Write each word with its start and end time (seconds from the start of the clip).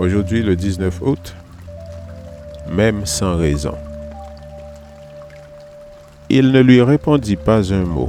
Aujourd'hui, 0.00 0.42
le 0.42 0.56
19 0.56 1.02
août, 1.02 1.34
même 2.72 3.04
sans 3.04 3.36
raison. 3.36 3.74
Il 6.30 6.52
ne 6.52 6.60
lui 6.60 6.80
répondit 6.80 7.36
pas 7.36 7.70
un 7.70 7.84
mot. 7.84 8.08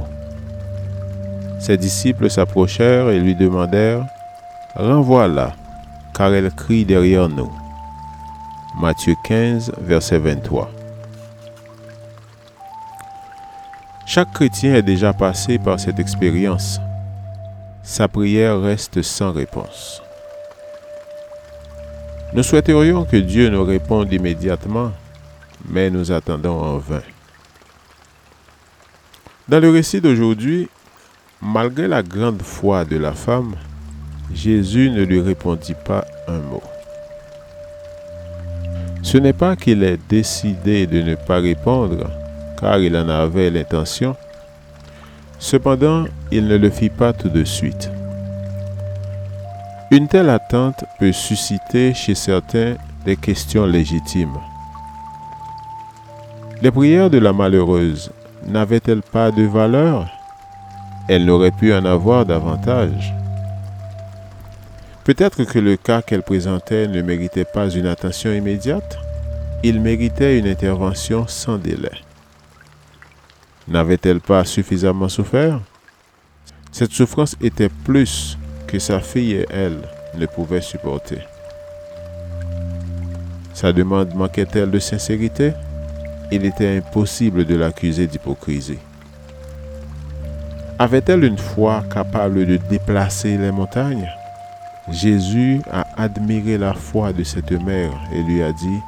Ses 1.60 1.76
disciples 1.76 2.30
s'approchèrent 2.30 3.10
et 3.10 3.20
lui 3.20 3.34
demandèrent, 3.34 4.06
Renvoie-la, 4.74 5.52
car 6.14 6.32
elle 6.32 6.50
crie 6.50 6.86
derrière 6.86 7.28
nous. 7.28 7.52
Matthieu 8.80 9.14
15, 9.24 9.72
verset 9.82 10.18
23. 10.18 10.70
Chaque 14.06 14.32
chrétien 14.32 14.76
est 14.76 14.82
déjà 14.82 15.12
passé 15.12 15.58
par 15.58 15.78
cette 15.78 15.98
expérience. 15.98 16.80
Sa 17.82 18.08
prière 18.08 18.62
reste 18.62 19.02
sans 19.02 19.30
réponse. 19.30 20.02
Nous 22.34 22.42
souhaiterions 22.42 23.04
que 23.04 23.18
Dieu 23.18 23.50
nous 23.50 23.62
réponde 23.62 24.10
immédiatement, 24.10 24.90
mais 25.68 25.90
nous 25.90 26.12
attendons 26.12 26.58
en 26.58 26.78
vain. 26.78 27.02
Dans 29.48 29.60
le 29.60 29.68
récit 29.68 30.00
d'aujourd'hui, 30.00 30.70
malgré 31.42 31.86
la 31.86 32.02
grande 32.02 32.40
foi 32.40 32.86
de 32.86 32.96
la 32.96 33.12
femme, 33.12 33.54
Jésus 34.32 34.88
ne 34.88 35.02
lui 35.02 35.20
répondit 35.20 35.74
pas 35.84 36.06
un 36.26 36.38
mot. 36.38 36.62
Ce 39.02 39.18
n'est 39.18 39.34
pas 39.34 39.54
qu'il 39.54 39.82
ait 39.82 39.98
décidé 40.08 40.86
de 40.86 41.02
ne 41.02 41.16
pas 41.16 41.38
répondre, 41.38 42.08
car 42.58 42.78
il 42.78 42.96
en 42.96 43.10
avait 43.10 43.50
l'intention. 43.50 44.16
Cependant, 45.38 46.06
il 46.30 46.46
ne 46.46 46.56
le 46.56 46.70
fit 46.70 46.88
pas 46.88 47.12
tout 47.12 47.28
de 47.28 47.44
suite. 47.44 47.91
Une 49.92 50.08
telle 50.08 50.30
attente 50.30 50.86
peut 50.98 51.12
susciter 51.12 51.92
chez 51.92 52.14
certains 52.14 52.76
des 53.04 53.14
questions 53.14 53.66
légitimes. 53.66 54.38
Les 56.62 56.70
prières 56.70 57.10
de 57.10 57.18
la 57.18 57.34
malheureuse 57.34 58.10
n'avaient-elles 58.46 59.02
pas 59.02 59.30
de 59.30 59.42
valeur? 59.42 60.08
Elle 61.10 61.26
n'aurait 61.26 61.50
pu 61.50 61.74
en 61.74 61.84
avoir 61.84 62.24
davantage. 62.24 63.12
Peut-être 65.04 65.44
que 65.44 65.58
le 65.58 65.76
cas 65.76 66.00
qu'elle 66.00 66.22
présentait 66.22 66.88
ne 66.88 67.02
méritait 67.02 67.44
pas 67.44 67.68
une 67.68 67.86
attention 67.86 68.32
immédiate, 68.32 68.96
il 69.62 69.78
méritait 69.78 70.38
une 70.38 70.46
intervention 70.46 71.26
sans 71.28 71.58
délai. 71.58 72.00
N'avait-elle 73.68 74.22
pas 74.22 74.46
suffisamment 74.46 75.10
souffert? 75.10 75.60
Cette 76.70 76.92
souffrance 76.92 77.36
était 77.42 77.68
plus 77.68 78.38
sa 78.78 79.00
fille 79.00 79.32
et 79.34 79.46
elle 79.50 79.78
ne 80.14 80.26
pouvaient 80.26 80.60
supporter. 80.60 81.18
Sa 83.54 83.72
demande 83.72 84.14
manquait-elle 84.14 84.70
de 84.70 84.78
sincérité? 84.78 85.52
Il 86.30 86.44
était 86.46 86.78
impossible 86.78 87.44
de 87.44 87.54
l'accuser 87.54 88.06
d'hypocrisie. 88.06 88.78
Avait-elle 90.78 91.24
une 91.24 91.38
foi 91.38 91.84
capable 91.92 92.46
de 92.46 92.56
déplacer 92.56 93.36
les 93.36 93.52
montagnes? 93.52 94.10
Jésus 94.90 95.60
a 95.70 95.86
admiré 95.96 96.58
la 96.58 96.74
foi 96.74 97.12
de 97.12 97.22
cette 97.22 97.52
mère 97.52 97.92
et 98.12 98.22
lui 98.22 98.42
a 98.42 98.52
dit, 98.52 98.80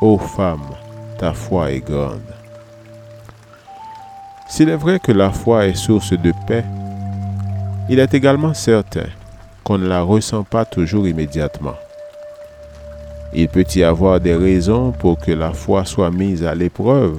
Ô 0.00 0.18
femme, 0.18 0.74
ta 1.16 1.32
foi 1.32 1.72
est 1.72 1.80
grande. 1.80 2.20
S'il 4.48 4.68
est 4.68 4.76
vrai 4.76 4.98
que 4.98 5.12
la 5.12 5.30
foi 5.30 5.66
est 5.66 5.74
source 5.74 6.12
de 6.12 6.32
paix, 6.46 6.64
il 7.88 7.98
est 7.98 8.12
également 8.12 8.52
certain 8.52 9.06
qu'on 9.68 9.76
ne 9.76 9.86
la 9.86 10.00
ressent 10.00 10.44
pas 10.44 10.64
toujours 10.64 11.06
immédiatement. 11.06 11.74
Il 13.34 13.48
peut 13.48 13.66
y 13.74 13.82
avoir 13.82 14.18
des 14.18 14.34
raisons 14.34 14.92
pour 14.92 15.18
que 15.18 15.30
la 15.30 15.52
foi 15.52 15.84
soit 15.84 16.10
mise 16.10 16.42
à 16.42 16.54
l'épreuve 16.54 17.18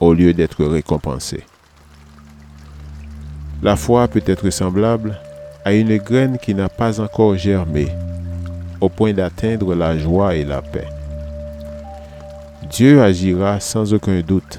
au 0.00 0.12
lieu 0.12 0.34
d'être 0.34 0.64
récompensée. 0.64 1.44
La 3.62 3.76
foi 3.76 4.08
peut 4.08 4.24
être 4.26 4.50
semblable 4.50 5.20
à 5.64 5.72
une 5.72 5.96
graine 5.98 6.36
qui 6.36 6.52
n'a 6.52 6.68
pas 6.68 7.00
encore 7.00 7.36
germé, 7.36 7.86
au 8.80 8.88
point 8.88 9.12
d'atteindre 9.12 9.76
la 9.76 9.96
joie 9.96 10.34
et 10.34 10.44
la 10.44 10.62
paix. 10.62 10.88
Dieu 12.68 13.00
agira 13.04 13.60
sans 13.60 13.94
aucun 13.94 14.20
doute, 14.20 14.58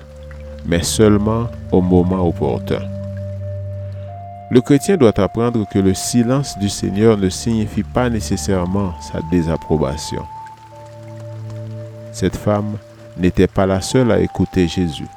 mais 0.65 0.83
seulement 0.83 1.49
au 1.73 1.81
moment 1.81 2.25
opportun. 2.25 2.94
Le 4.51 4.61
chrétien 4.61 4.95
doit 4.95 5.19
apprendre 5.19 5.67
que 5.67 5.79
le 5.79 5.95
silence 5.95 6.57
du 6.59 6.69
Seigneur 6.69 7.17
ne 7.17 7.29
signifie 7.29 7.81
pas 7.81 8.11
nécessairement 8.11 8.93
sa 9.01 9.19
désapprobation. 9.31 10.23
Cette 12.11 12.35
femme 12.35 12.77
n'était 13.17 13.47
pas 13.47 13.65
la 13.65 13.81
seule 13.81 14.11
à 14.11 14.19
écouter 14.19 14.67
Jésus. 14.67 15.07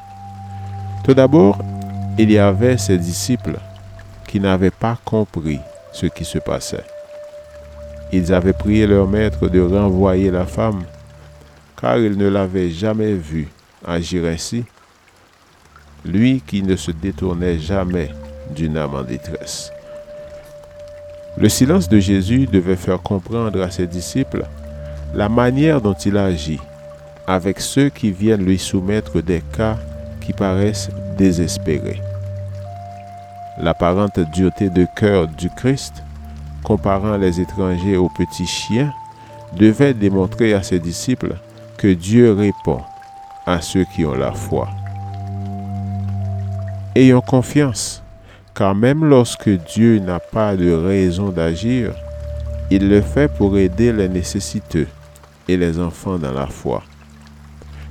Tout 1.05 1.13
d'abord, 1.13 1.59
il 2.17 2.31
y 2.31 2.39
avait 2.39 2.79
ses 2.79 2.97
disciples 2.97 3.59
qui 4.27 4.41
n'avaient 4.41 4.71
pas 4.71 4.97
compris 5.05 5.61
ce 5.93 6.07
qui 6.07 6.25
se 6.25 6.39
passait. 6.39 6.85
Ils 8.13 8.33
avaient 8.33 8.55
prié 8.55 8.87
leur 8.87 9.07
maître 9.07 9.49
de 9.49 9.61
renvoyer 9.61 10.31
la 10.31 10.47
femme, 10.47 10.85
car 11.79 11.99
ils 11.99 12.17
ne 12.17 12.29
l'avaient 12.29 12.71
jamais 12.71 13.13
vue 13.13 13.49
agir 13.87 14.25
ainsi, 14.25 14.65
lui 16.05 16.43
qui 16.47 16.63
ne 16.63 16.77
se 16.77 16.91
détournait 16.91 17.59
jamais 17.59 18.11
d'une 18.55 18.77
âme 18.77 18.95
en 18.95 19.03
détresse. 19.03 19.73
Le 21.37 21.49
silence 21.49 21.89
de 21.89 22.01
Jésus 22.01 22.47
devait 22.47 22.77
faire 22.77 23.01
comprendre 23.01 23.63
à 23.63 23.71
ses 23.71 23.87
disciples 23.87 24.45
la 25.15 25.29
manière 25.29 25.81
dont 25.81 25.95
il 25.95 26.17
agit 26.17 26.61
avec 27.29 27.61
ceux 27.61 27.91
qui 27.91 28.11
viennent 28.11 28.45
lui 28.45 28.59
soumettre 28.59 29.23
des 29.23 29.43
cas 29.57 29.77
qui 30.21 30.33
paraissent 30.33 30.89
désespérés. 31.17 32.01
L'apparente 33.61 34.19
dureté 34.33 34.71
de 34.71 34.87
cœur 34.97 35.29
du 35.29 35.51
Christ, 35.51 36.03
comparant 36.65 37.17
les 37.17 37.41
étrangers 37.41 37.97
aux 37.97 38.09
petits 38.09 38.47
chiens, 38.47 38.93
devait 39.57 39.95
démontrer 39.95 40.55
à 40.55 40.63
ses 40.63 40.79
disciples 40.79 41.37
que 41.77 41.89
Dieu 41.89 42.33
répond 42.33 42.81
à 43.47 43.61
ceux 43.61 43.85
qui 43.85 44.05
ont 44.05 44.15
la 44.15 44.33
foi. 44.33 44.69
Ayons 46.95 47.21
confiance 47.21 48.03
car 48.59 48.75
même 48.75 49.05
lorsque 49.05 49.49
Dieu 49.49 50.01
n'a 50.01 50.19
pas 50.19 50.57
de 50.57 50.73
raison 50.73 51.29
d'agir, 51.29 51.95
il 52.73 52.89
le 52.89 53.01
fait 53.01 53.33
pour 53.33 53.57
aider 53.57 53.93
les 53.93 54.09
nécessiteux 54.09 54.89
et 55.47 55.57
les 55.57 55.79
enfants 55.79 56.19
dans 56.19 56.33
la 56.33 56.49
foi. 56.49 56.83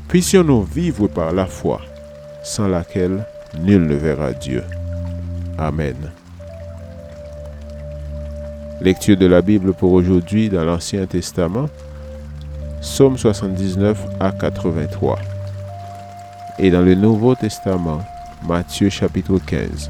Puissions-nous 0.10 0.64
vivre 0.64 1.08
par 1.08 1.32
la 1.32 1.46
foi, 1.46 1.80
sans 2.44 2.68
laquelle 2.68 3.26
nul 3.62 3.88
ne 3.88 3.96
verra 3.96 4.34
Dieu. 4.34 4.62
Amen. 5.58 5.96
Lecture 8.82 9.16
de 9.16 9.26
la 9.26 9.42
Bible 9.42 9.74
pour 9.74 9.94
aujourd'hui 9.94 10.50
dans 10.50 10.66
l'Ancien 10.66 11.06
Testament, 11.06 11.70
Psaume 12.82 13.18
79 13.18 13.98
à 14.20 14.34
83. 14.34 15.18
Et 16.60 16.70
dans 16.70 16.82
le 16.82 16.94
Nouveau 16.94 17.36
Testament, 17.36 18.02
Matthieu 18.46 18.90
chapitre 18.90 19.40
15. 19.46 19.90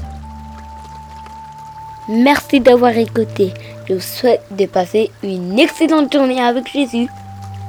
Merci 2.08 2.60
d'avoir 2.60 2.96
écouté. 2.96 3.52
Je 3.86 3.94
vous 3.94 4.00
souhaite 4.00 4.42
de 4.50 4.64
passer 4.66 5.10
une 5.22 5.58
excellente 5.58 6.12
journée 6.12 6.40
avec 6.40 6.72
Jésus. 6.72 7.06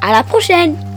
À 0.01 0.13
la 0.13 0.23
prochaine! 0.23 0.88